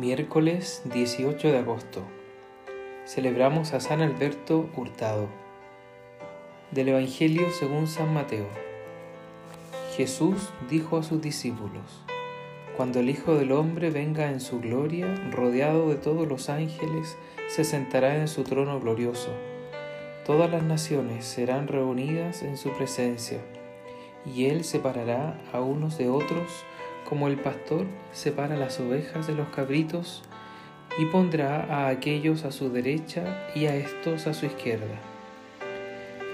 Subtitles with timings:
[0.00, 2.02] Miércoles 18 de agosto.
[3.04, 5.28] Celebramos a San Alberto Hurtado.
[6.70, 8.46] Del Evangelio según San Mateo.
[9.94, 12.02] Jesús dijo a sus discípulos,
[12.78, 17.64] Cuando el Hijo del Hombre venga en su gloria, rodeado de todos los ángeles, se
[17.64, 19.34] sentará en su trono glorioso.
[20.24, 23.40] Todas las naciones serán reunidas en su presencia,
[24.24, 26.64] y él separará a unos de otros,
[27.08, 30.22] como el pastor separa las ovejas de los cabritos,
[30.98, 34.98] y pondrá a aquellos a su derecha y a estos a su izquierda.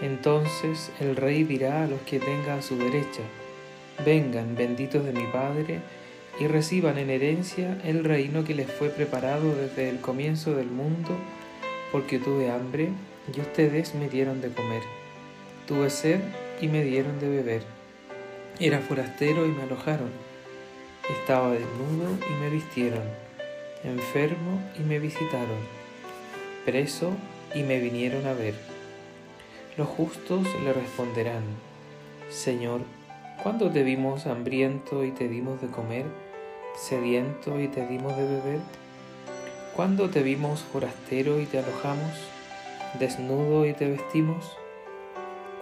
[0.02, 3.22] Entonces el rey dirá a los que tenga a su derecha,
[4.04, 5.80] vengan benditos de mi Padre,
[6.38, 11.16] y reciban en herencia el reino que les fue preparado desde el comienzo del mundo,
[11.92, 12.90] porque tuve hambre
[13.34, 14.82] y ustedes me dieron de comer,
[15.66, 16.20] tuve sed
[16.60, 17.62] y me dieron de beber,
[18.60, 20.10] era forastero y me alojaron
[21.10, 23.02] estaba desnudo y me vistieron,
[23.84, 25.58] enfermo y me visitaron,
[26.64, 27.12] preso
[27.54, 28.54] y me vinieron a ver.
[29.76, 31.44] Los justos le responderán,
[32.30, 32.80] Señor,
[33.42, 36.06] ¿cuándo te vimos hambriento y te dimos de comer,
[36.76, 38.60] sediento y te dimos de beber?
[39.76, 42.12] ¿Cuándo te vimos forastero y te alojamos,
[42.98, 44.56] desnudo y te vestimos?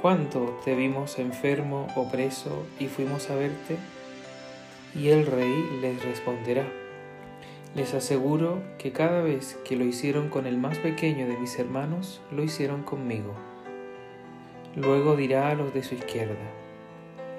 [0.00, 3.76] ¿Cuándo te vimos enfermo o preso y fuimos a verte?
[4.96, 6.64] Y el rey les responderá,
[7.74, 12.20] les aseguro que cada vez que lo hicieron con el más pequeño de mis hermanos,
[12.30, 13.34] lo hicieron conmigo.
[14.76, 16.36] Luego dirá a los de su izquierda,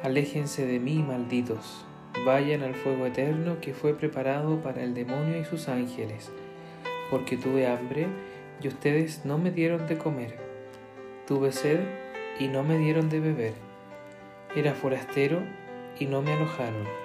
[0.03, 1.85] aléjense de mí, malditos,
[2.25, 6.33] vayan al fuego eterno que fue preparado para el demonio y sus ángeles,
[7.09, 8.07] porque tuve hambre
[8.61, 10.37] y ustedes no me dieron de comer,
[11.25, 11.79] tuve sed
[12.37, 13.53] y no me dieron de beber,
[14.57, 15.39] era forastero
[15.97, 17.04] y no me alojaron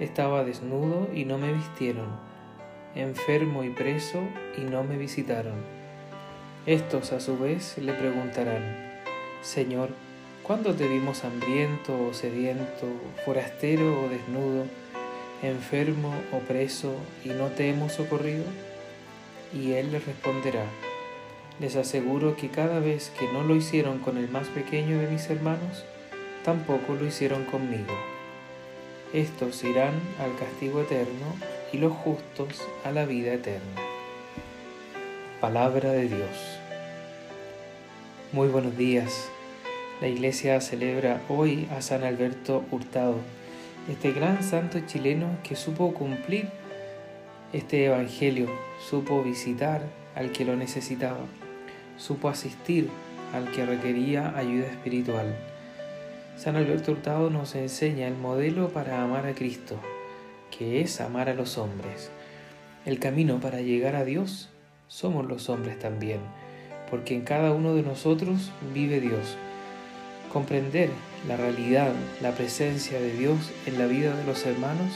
[0.00, 2.08] estaba desnudo y no me vistieron,
[2.94, 4.20] enfermo y preso
[4.58, 5.54] y no me visitaron.
[6.66, 8.62] Estos a su vez le preguntarán,
[9.40, 9.90] Señor,
[10.42, 12.86] ¿cuándo te vimos hambriento o sediento,
[13.24, 14.66] forastero o desnudo,
[15.42, 18.44] enfermo o preso y no te hemos socorrido?
[19.54, 20.64] Y él les responderá,
[21.60, 25.30] les aseguro que cada vez que no lo hicieron con el más pequeño de mis
[25.30, 25.84] hermanos,
[26.44, 28.15] tampoco lo hicieron conmigo.
[29.16, 31.24] Estos irán al castigo eterno
[31.72, 33.80] y los justos a la vida eterna.
[35.40, 36.58] Palabra de Dios.
[38.32, 39.30] Muy buenos días.
[40.02, 43.16] La iglesia celebra hoy a San Alberto Hurtado,
[43.90, 46.50] este gran santo chileno que supo cumplir
[47.54, 48.50] este Evangelio,
[48.86, 49.80] supo visitar
[50.14, 51.24] al que lo necesitaba,
[51.96, 52.90] supo asistir
[53.32, 55.34] al que requería ayuda espiritual
[56.36, 59.80] San Alberto Hurtado nos enseña el modelo para amar a Cristo,
[60.56, 62.10] que es amar a los hombres.
[62.84, 64.50] El camino para llegar a Dios
[64.86, 66.20] somos los hombres también,
[66.90, 69.34] porque en cada uno de nosotros vive Dios.
[70.30, 70.90] Comprender
[71.26, 74.92] la realidad, la presencia de Dios en la vida de los hermanos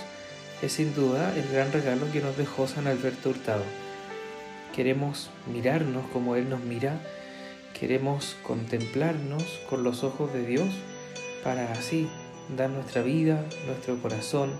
[0.60, 3.64] es sin duda el gran regalo que nos dejó San Alberto Hurtado.
[4.76, 7.00] Queremos mirarnos como Él nos mira,
[7.72, 10.68] queremos contemplarnos con los ojos de Dios
[11.42, 12.08] para así
[12.56, 14.50] dar nuestra vida, nuestro corazón,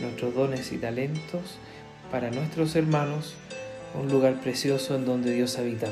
[0.00, 1.58] nuestros dones y talentos
[2.10, 3.34] para nuestros hermanos,
[4.00, 5.88] un lugar precioso en donde Dios habita.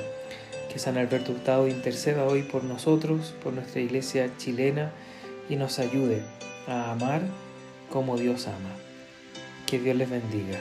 [0.72, 4.92] Que San Alberto Hurtado interceda hoy por nosotros, por nuestra iglesia chilena
[5.48, 6.22] y nos ayude
[6.66, 7.22] a amar
[7.90, 8.74] como Dios ama.
[9.66, 10.58] Que Dios les bendiga.